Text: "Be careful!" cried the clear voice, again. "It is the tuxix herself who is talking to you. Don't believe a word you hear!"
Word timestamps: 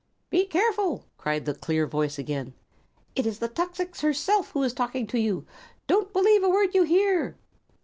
"Be 0.31 0.45
careful!" 0.45 1.05
cried 1.19 1.45
the 1.45 1.53
clear 1.53 1.85
voice, 1.85 2.17
again. 2.17 2.55
"It 3.15 3.27
is 3.27 3.37
the 3.37 3.47
tuxix 3.47 4.01
herself 4.01 4.49
who 4.49 4.63
is 4.63 4.73
talking 4.73 5.05
to 5.05 5.19
you. 5.19 5.45
Don't 5.85 6.11
believe 6.11 6.43
a 6.43 6.49
word 6.49 6.73
you 6.73 6.81
hear!" 6.81 7.37